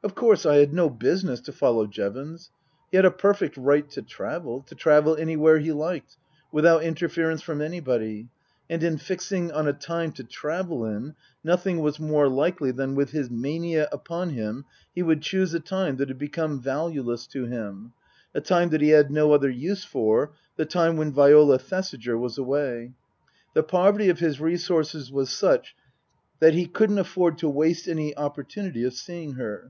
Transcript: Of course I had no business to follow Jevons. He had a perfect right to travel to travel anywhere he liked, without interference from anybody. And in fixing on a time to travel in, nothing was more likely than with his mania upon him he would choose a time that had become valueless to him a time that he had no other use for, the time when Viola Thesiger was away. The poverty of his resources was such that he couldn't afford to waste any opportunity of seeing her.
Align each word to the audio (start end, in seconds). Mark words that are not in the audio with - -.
Of 0.00 0.14
course 0.14 0.46
I 0.46 0.56
had 0.56 0.72
no 0.72 0.88
business 0.88 1.38
to 1.42 1.52
follow 1.52 1.86
Jevons. 1.86 2.50
He 2.90 2.96
had 2.96 3.04
a 3.04 3.10
perfect 3.10 3.58
right 3.58 3.86
to 3.90 4.00
travel 4.00 4.62
to 4.62 4.74
travel 4.74 5.14
anywhere 5.14 5.58
he 5.58 5.70
liked, 5.70 6.16
without 6.50 6.82
interference 6.82 7.42
from 7.42 7.60
anybody. 7.60 8.28
And 8.70 8.82
in 8.82 8.96
fixing 8.96 9.52
on 9.52 9.68
a 9.68 9.74
time 9.74 10.12
to 10.12 10.24
travel 10.24 10.86
in, 10.86 11.14
nothing 11.44 11.80
was 11.80 12.00
more 12.00 12.26
likely 12.26 12.70
than 12.70 12.94
with 12.94 13.10
his 13.10 13.28
mania 13.30 13.86
upon 13.92 14.30
him 14.30 14.64
he 14.94 15.02
would 15.02 15.20
choose 15.20 15.52
a 15.52 15.60
time 15.60 15.96
that 15.98 16.08
had 16.08 16.16
become 16.18 16.58
valueless 16.58 17.26
to 17.26 17.44
him 17.44 17.92
a 18.34 18.40
time 18.40 18.70
that 18.70 18.80
he 18.80 18.90
had 18.90 19.10
no 19.10 19.32
other 19.32 19.50
use 19.50 19.84
for, 19.84 20.32
the 20.56 20.64
time 20.64 20.96
when 20.96 21.12
Viola 21.12 21.58
Thesiger 21.58 22.16
was 22.16 22.38
away. 22.38 22.92
The 23.52 23.62
poverty 23.64 24.08
of 24.08 24.20
his 24.20 24.40
resources 24.40 25.12
was 25.12 25.28
such 25.28 25.76
that 26.40 26.54
he 26.54 26.64
couldn't 26.64 26.96
afford 26.98 27.36
to 27.38 27.48
waste 27.50 27.86
any 27.88 28.16
opportunity 28.16 28.84
of 28.84 28.94
seeing 28.94 29.34
her. 29.34 29.66